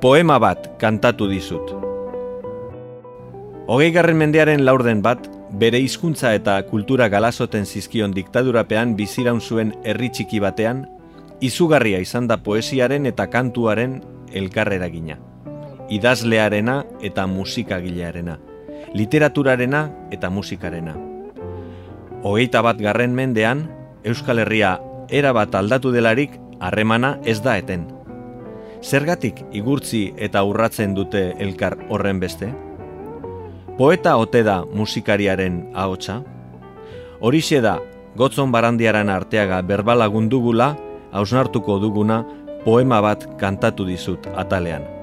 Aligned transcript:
poema 0.00 0.38
bat 0.38 0.66
kantatu 0.78 1.28
dizut. 1.30 1.70
Hogei 3.66 3.90
garren 3.94 4.18
mendearen 4.20 4.64
laurden 4.64 5.00
bat, 5.02 5.24
bere 5.56 5.80
hizkuntza 5.80 6.34
eta 6.36 6.58
kultura 6.68 7.08
galazoten 7.08 7.64
zizkion 7.66 8.12
diktadurapean 8.14 8.92
biziraun 8.98 9.40
zuen 9.40 9.72
herri 9.84 10.10
txiki 10.12 10.40
batean, 10.42 10.84
izugarria 11.40 11.98
izan 12.04 12.28
da 12.28 12.36
poesiaren 12.36 13.08
eta 13.08 13.26
kantuaren 13.32 14.02
elkarreragina. 14.32 15.16
Idazlearena 15.88 16.82
eta 17.00 17.26
musikagilearena. 17.26 18.38
Literaturarena 18.94 19.82
eta 20.12 20.30
musikarena. 20.30 20.96
Hogeita 22.22 22.62
bat 22.62 22.78
garren 22.82 23.14
mendean, 23.14 23.68
Euskal 24.04 24.44
Herria 24.44 24.76
erabat 25.08 25.54
aldatu 25.54 25.92
delarik 25.94 26.36
harremana 26.60 27.16
ez 27.24 27.40
da 27.42 27.56
eten. 27.58 27.95
Zergatik 28.82 29.40
igurtzi 29.56 30.12
eta 30.16 30.42
urratzen 30.44 30.94
dute 30.94 31.34
elkar 31.40 31.76
horren 31.88 32.20
beste? 32.20 32.52
Poeta 33.78 34.16
ote 34.16 34.42
da 34.44 34.62
musikariaren 34.64 35.62
ahotsa? 35.74 36.22
Horixe 37.20 37.60
da, 37.64 37.76
gotzon 38.16 38.52
barandiaran 38.52 39.08
arteaga 39.12 39.62
berbalagundugula, 39.62 40.74
hausnartuko 41.12 41.78
duguna 41.80 42.22
poema 42.64 43.00
bat 43.04 43.26
kantatu 43.40 43.84
dizut 43.88 44.28
atalean. 44.36 44.95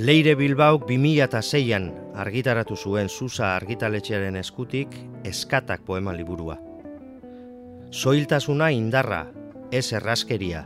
Leire 0.00 0.32
Bilbauk 0.32 0.86
2006an 0.88 1.90
argitaratu 2.16 2.72
zuen 2.72 3.10
Susa 3.12 3.50
argitaletxearen 3.58 4.38
eskutik 4.40 4.94
eskatak 5.28 5.82
poema 5.84 6.14
liburua. 6.16 6.54
Soiltasuna 7.90 8.70
indarra, 8.72 9.26
ez 9.70 9.92
erraskeria. 9.92 10.62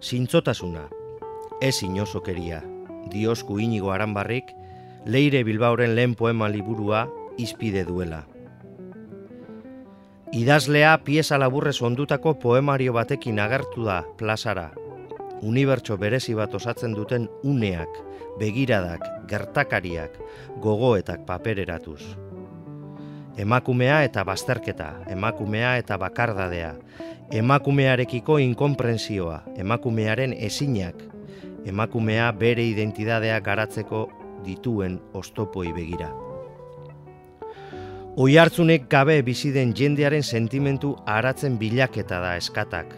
Zintzotasuna, 0.00 0.86
ez 1.60 1.82
inozokeria. 1.84 2.62
Diosku 3.12 3.58
inigo 3.60 3.92
aranbarrik, 3.92 4.54
Leire 5.04 5.44
Bilbauren 5.44 5.92
lehen 5.92 6.14
poema 6.16 6.48
liburua 6.48 7.04
izpide 7.36 7.84
duela. 7.84 8.22
Idazlea 10.32 10.96
pieza 11.04 11.36
laburrez 11.36 11.76
ondutako 11.82 12.38
poemario 12.40 12.96
batekin 12.96 13.44
agertu 13.44 13.84
da 13.84 14.00
plazara. 14.16 14.70
Unibertso 15.44 15.98
berezi 16.00 16.32
bat 16.34 16.54
osatzen 16.56 16.94
duten 16.96 17.26
uneak, 17.44 17.98
begiradak, 18.40 19.04
gertakariak, 19.28 20.16
gogoetak 20.64 21.26
papereratuz. 21.28 22.00
Emakumea 23.36 23.98
eta 24.06 24.24
bazterketa, 24.24 24.88
emakumea 25.10 25.76
eta 25.82 25.98
bakardadea, 26.00 26.72
emakumearekiko 27.34 28.38
inkonprensioa, 28.40 29.42
emakumearen 29.60 30.32
esinak, 30.38 31.02
emakumea 31.66 32.30
bere 32.32 32.64
identidadea 32.70 33.40
garatzeko 33.44 34.06
dituen 34.46 35.00
ostopoi 35.12 35.72
begira. 35.76 36.12
Oi 38.16 38.36
hartzunek 38.38 38.84
gabe 38.88 39.20
biziden 39.26 39.72
jendearen 39.74 40.22
sentimentu 40.22 40.94
aratzen 41.10 41.58
bilaketa 41.58 42.20
da 42.22 42.36
eskatak, 42.38 42.94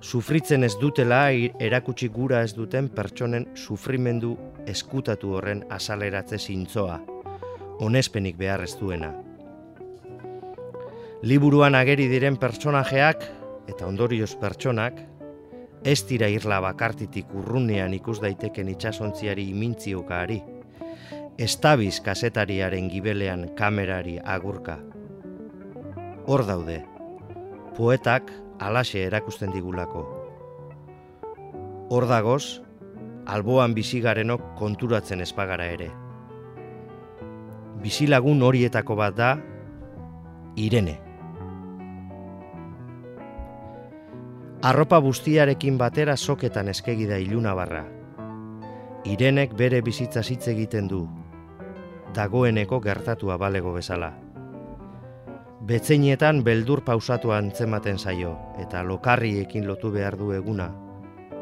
sufritzen 0.00 0.64
ez 0.64 0.74
dutela 0.78 1.28
erakutsi 1.58 2.08
gura 2.08 2.42
ez 2.42 2.54
duten 2.54 2.88
pertsonen 2.88 3.48
sufrimendu 3.56 4.36
eskutatu 4.66 5.34
horren 5.34 5.64
azaleratze 5.70 6.38
zintzoa, 6.38 7.00
onespenik 7.80 8.36
behar 8.38 8.62
ez 8.62 8.74
duena. 8.78 9.12
Liburuan 11.22 11.74
ageri 11.74 12.06
diren 12.08 12.36
pertsonajeak 12.38 13.24
eta 13.68 13.86
ondorioz 13.86 14.36
pertsonak, 14.38 15.00
ez 15.84 16.02
dira 16.06 16.28
irla 16.30 16.60
bakartitik 16.62 17.32
urrunean 17.34 17.94
ikus 17.94 18.20
daiteken 18.22 18.68
itxasontziari 18.74 19.48
imintziokaari, 19.50 20.38
estabiz 21.38 21.98
kasetariaren 22.02 22.88
gibelean 22.90 23.48
kamerari 23.58 24.18
agurka. 24.24 24.78
Hor 26.26 26.44
daude, 26.46 26.82
poetak 27.76 28.30
alaxe 28.58 29.04
erakusten 29.06 29.52
digulako. 29.54 30.04
Hor 31.90 32.06
dagoz, 32.08 32.60
alboan 33.26 33.74
bizigarenok 33.74 34.54
konturatzen 34.58 35.20
espagara 35.24 35.66
ere. 35.72 35.90
Bizilagun 37.82 38.42
horietako 38.42 38.96
bat 38.98 39.16
da, 39.16 39.36
Irene. 40.58 40.98
Arropa 44.68 44.98
bustiarekin 44.98 45.76
batera 45.78 46.16
soketan 46.16 46.68
eskegi 46.68 47.06
da 47.06 47.20
iluna 47.22 47.54
barra. 47.54 47.84
Irenek 49.06 49.54
bere 49.54 49.78
bizitza 49.86 50.24
hitz 50.26 50.48
egiten 50.50 50.88
du, 50.90 51.04
dagoeneko 52.14 52.80
gertatua 52.82 53.38
balego 53.38 53.72
bezala. 53.76 54.10
Betzeinetan 55.58 56.44
beldur 56.46 56.84
pausatu 56.86 57.32
antzematen 57.34 57.98
zaio, 57.98 58.36
eta 58.62 58.84
lokarriekin 58.86 59.66
lotu 59.66 59.90
behar 59.90 60.14
du 60.16 60.30
eguna, 60.30 60.68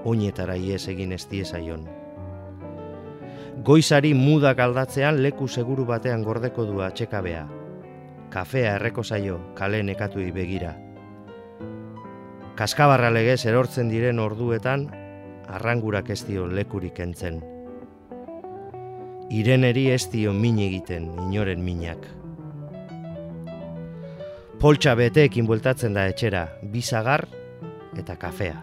oinetara 0.08 0.56
ies 0.56 0.88
egin 0.88 1.12
ez 1.12 1.26
zaion. 1.44 1.84
Goizari 3.62 4.14
mudak 4.14 4.58
aldatzean 4.58 5.22
leku 5.22 5.48
seguru 5.48 5.84
batean 5.84 6.22
gordeko 6.22 6.64
du 6.64 6.80
atxekabea. 6.80 7.46
Kafea 8.30 8.74
erreko 8.76 9.04
zaio, 9.04 9.38
kale 9.54 9.82
nekatuei 9.82 10.30
begira. 10.32 10.76
Kaskabarra 12.56 13.10
legez 13.10 13.44
erortzen 13.44 13.90
diren 13.90 14.18
orduetan, 14.18 14.88
arrangurak 15.46 16.08
ez 16.10 16.24
dio 16.24 16.46
lekurik 16.46 17.00
entzen. 17.00 17.42
Ireneri 19.28 19.90
ez 19.90 20.08
dio 20.10 20.32
min 20.32 20.58
egiten, 20.58 21.10
inoren 21.28 21.62
minak. 21.62 22.25
Poltsa 24.66 24.96
beteekin 24.98 25.46
bueltatzen 25.46 25.94
da 25.94 26.08
etxera, 26.10 26.40
bizagar 26.72 27.22
eta 28.00 28.16
kafea. 28.18 28.56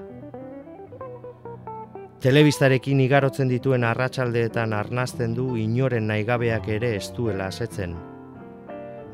Telebistarekin 2.26 3.00
igarotzen 3.00 3.48
dituen 3.48 3.86
arratsaldeetan 3.88 4.76
arnazten 4.76 5.32
du 5.38 5.46
inoren 5.56 6.10
naigabeak 6.12 6.68
ere 6.76 6.90
ez 6.98 7.06
duela 7.16 7.48
asetzen. 7.54 7.94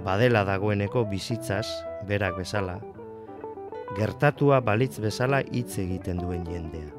Badela 0.07 0.41
dagoeneko 0.47 1.03
bizitzaz, 1.11 1.67
berak 2.09 2.39
bezala, 2.39 2.79
gertatua 3.99 4.57
balitz 4.72 4.95
bezala 4.97 5.44
hitz 5.45 5.78
egiten 5.85 6.17
duen 6.23 6.49
jendea. 6.49 6.89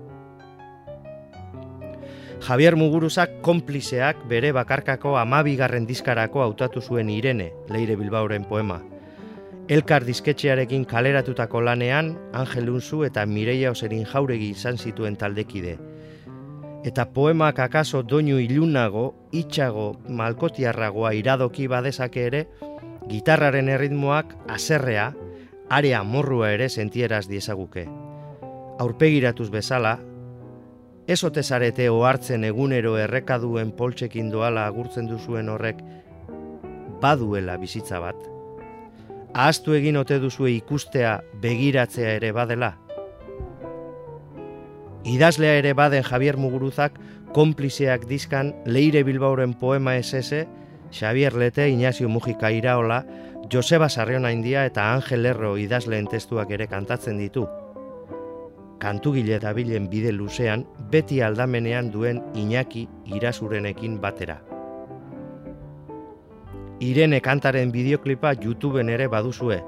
Javier 2.46 2.78
Muguruzak 2.78 3.40
konplizeak 3.42 4.22
bere 4.30 4.54
bakarkako 4.54 5.18
amabigarren 5.18 5.90
diskarako 5.90 6.46
hautatu 6.46 6.80
zuen 6.80 7.10
Irene, 7.10 7.50
Leire 7.66 7.98
Bilbauren 7.98 8.46
poema, 8.46 8.78
Elkar 9.70 10.02
disketxearekin 10.02 10.82
kaleratutako 10.82 11.60
lanean, 11.62 12.08
Angel 12.34 12.72
Unzu 12.72 13.04
eta 13.06 13.22
Mireia 13.22 13.70
Oserin 13.70 14.02
jauregi 14.02 14.48
izan 14.50 14.74
zituen 14.82 15.14
taldekide. 15.14 15.76
Eta 16.82 17.04
poemak 17.14 17.60
akaso 17.62 18.00
doinu 18.02 18.40
ilunago, 18.42 19.04
itxago, 19.30 19.92
malkotiarragoa 20.08 21.12
iradoki 21.14 21.68
badezake 21.70 22.24
ere, 22.32 22.40
gitarraren 23.12 23.70
erritmoak 23.70 24.34
aserrea, 24.50 25.12
area 25.78 26.02
morrua 26.02 26.50
ere 26.56 26.68
sentieraz 26.68 27.28
diezaguke. 27.30 27.86
Aurpegiratuz 28.82 29.52
bezala, 29.54 29.94
ez 31.06 31.20
otezarete 31.22 31.86
ohartzen 31.94 32.42
egunero 32.50 32.96
errekaduen 32.98 33.70
poltsekin 33.78 34.34
doala 34.34 34.66
agurtzen 34.66 35.06
duzuen 35.06 35.48
horrek, 35.48 35.86
baduela 37.00 37.54
bizitza 37.56 38.02
bat, 38.02 38.39
ahaztu 39.34 39.74
egin 39.74 39.96
ote 39.96 40.18
duzue 40.18 40.52
ikustea 40.56 41.20
begiratzea 41.42 42.14
ere 42.18 42.32
badela? 42.32 42.74
Idazlea 45.04 45.56
ere 45.56 45.72
baden 45.72 46.04
Javier 46.04 46.36
Muguruzak 46.36 46.98
konplizeak 47.32 48.06
dizkan 48.10 48.54
Leire 48.66 49.02
Bilbauren 49.04 49.54
poema 49.54 49.96
esese, 49.96 50.46
Xavier 50.90 51.34
Lete, 51.34 51.68
Ignacio 51.70 52.08
Mujika 52.08 52.50
Iraola, 52.50 53.04
Joseba 53.50 53.88
Sarriona 53.88 54.32
India 54.32 54.66
eta 54.66 54.92
Angel 54.92 55.26
Erro 55.26 55.56
idazleen 55.58 56.06
testuak 56.10 56.50
ere 56.50 56.66
kantatzen 56.66 57.18
ditu. 57.18 57.46
Kantugile 58.80 59.36
eta 59.36 59.52
bilen 59.52 59.88
bide 59.90 60.12
luzean, 60.12 60.66
beti 60.90 61.20
aldamenean 61.22 61.90
duen 61.92 62.22
Iñaki 62.34 62.88
irasurenekin 63.06 64.00
batera. 64.00 64.40
Irene 66.80 67.18
kantaren 67.20 67.68
bideoklipa 67.74 68.30
YouTubeen 68.40 68.88
ere 68.88 69.04
baduzue. 69.12 69.58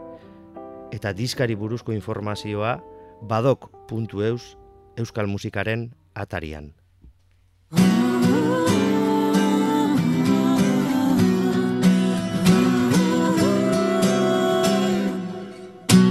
Eta 0.96 1.10
diskari 1.12 1.52
buruzko 1.60 1.92
informazioa 1.92 2.78
badok.eus 3.28 4.56
euskal 4.96 5.28
musikaren 5.28 5.90
atarian. 6.16 6.70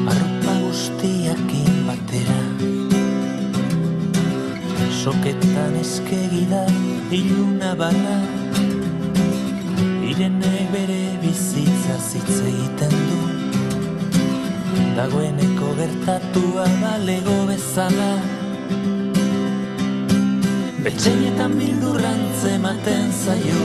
Arropa 0.06 0.54
guztiakin 0.68 1.82
batera 1.90 2.40
Soketan 5.02 5.82
eskegida 5.82 6.62
iluna 7.10 7.74
bala 7.74 8.20
Irenek 10.12 10.72
bere 10.74 11.04
bizitza 11.22 11.94
zitz 12.10 12.40
egiten 12.50 12.96
du. 13.10 13.20
Dagoeneko 14.98 15.70
gertatua 15.78 16.66
balego 16.82 17.38
bezala. 17.50 18.10
Betxeietan 20.84 21.56
bildurrantze 21.62 22.58
maten 22.66 23.08
zaio. 23.24 23.61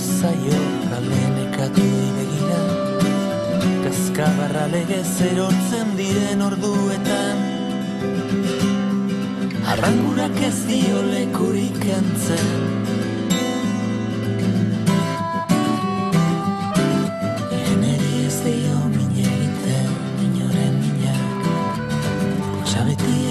zaio 0.00 0.60
kale 0.90 1.22
nekatu 1.36 1.88
begira 2.16 2.60
Kaskabarra 3.84 4.66
legez 4.72 5.20
erortzen 5.30 5.96
diren 5.98 6.42
orduetan. 6.46 7.38
Arrangurak 9.72 10.36
ez 10.48 10.58
dio 10.68 11.00
lekurik 11.08 11.84
entzen. 11.96 12.50
Eneri 17.60 18.14
ez 18.26 18.38
dio 18.44 18.78
min 18.94 19.10
egiten, 19.24 19.90
minak. 20.80 21.48
Sabeti 22.72 23.29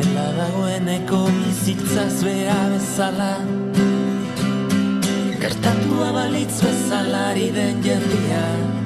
horrela 0.00 0.32
dagoeneko 0.32 1.20
bizitzaz 1.28 2.24
bea 2.24 2.58
bezala. 2.72 3.32
Gertatua 5.40 6.12
balitz 6.12 6.62
bezalari 6.64 7.50
den 7.54 7.82
jendian 7.84 8.79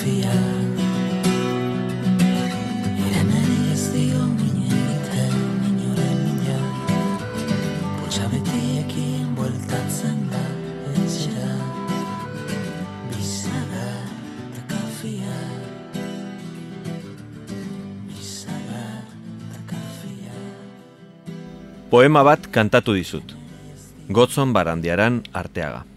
Sofía 0.00 0.32
Irene 3.04 3.40
ez 3.72 3.82
dio 3.92 4.20
minen 4.32 4.86
iten 4.96 5.34
minore 5.60 6.08
mina 6.22 6.56
Potsa 7.98 8.24
betiekin 8.32 9.34
bueltatzen 9.36 10.22
da 10.32 10.40
etxera 10.94 11.52
Bizaga 13.10 13.90
eta 14.46 14.64
kafia 14.72 15.36
Bizaga 18.08 18.88
eta 19.50 19.62
kafia 19.74 20.40
Poema 21.92 22.24
bat 22.24 22.48
kantatu 22.48 22.96
dizut. 22.96 23.36
Gotzon 24.08 24.56
barandiaran 24.56 25.24
arteaga. 25.36 25.89